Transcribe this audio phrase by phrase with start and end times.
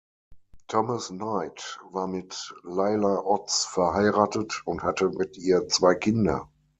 [0.67, 6.49] Thomas Knight war mit Leila Otts verheiratet und hatte mit ihr zwei Kinder.